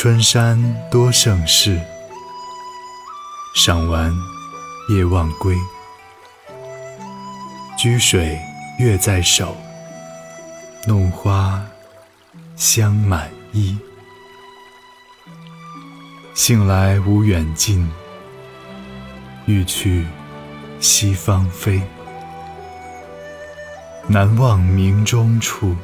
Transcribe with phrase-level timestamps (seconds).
[0.00, 0.56] 春山
[0.92, 1.76] 多胜事，
[3.56, 4.14] 赏玩
[4.90, 5.56] 夜忘归。
[7.76, 8.38] 居水
[8.78, 9.56] 月在手，
[10.86, 11.60] 弄花
[12.54, 13.76] 香满衣。
[16.32, 17.90] 兴来无远近，
[19.46, 20.06] 欲去
[20.78, 21.82] 西方飞。
[24.06, 25.74] 南望明中处，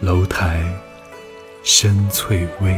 [0.00, 0.62] 楼台
[1.70, 2.74] 深翠微。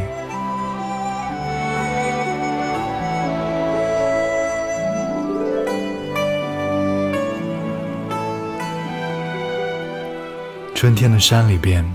[10.75, 11.89] 春天的山里边，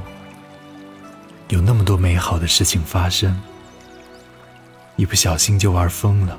[1.48, 3.38] 有那么多美好的事情发生。
[4.96, 6.38] 一不小心就玩疯了，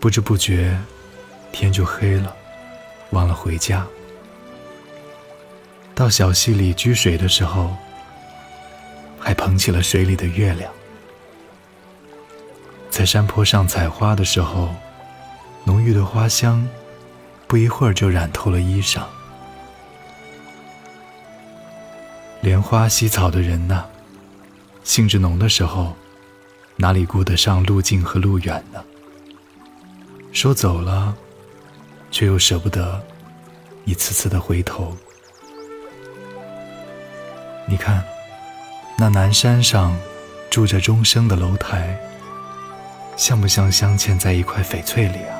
[0.00, 0.76] 不知不觉
[1.52, 2.34] 天就黑了，
[3.10, 3.86] 忘了回家。
[5.94, 7.76] 到小溪里掬水的时候，
[9.28, 10.72] 还捧起了水里的月亮。
[12.88, 14.74] 在山坡上采花的时候，
[15.64, 16.66] 浓郁的花香
[17.46, 19.02] 不一会儿就染透了衣裳。
[22.40, 23.84] 莲花惜草的人呐，
[24.82, 25.94] 兴致浓的时候。
[26.76, 28.82] 哪里顾得上路近和路远呢？
[30.32, 31.14] 说走了，
[32.10, 33.04] 却又舍不得
[33.84, 34.96] 一次次的回头。
[37.66, 38.02] 你看，
[39.00, 39.96] 那南山上
[40.50, 41.96] 住着钟声的楼台，
[43.16, 45.37] 像不像镶嵌在一块翡翠里啊？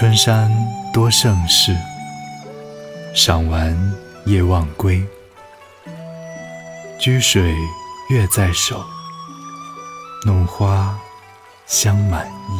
[0.00, 0.50] 春山
[0.94, 1.76] 多胜事，
[3.14, 3.76] 赏玩
[4.24, 5.06] 夜忘归。
[6.98, 7.54] 掬水
[8.08, 8.82] 月在手，
[10.24, 10.98] 弄花
[11.66, 12.56] 香满衣。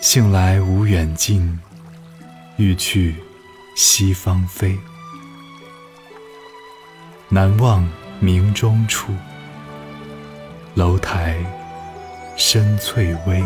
[0.00, 1.58] 兴来无远近，
[2.56, 3.16] 欲去
[3.74, 4.78] 西方飞。
[7.28, 7.84] 南望
[8.20, 9.12] 明中处，
[10.74, 11.36] 楼台
[12.36, 13.44] 深翠微。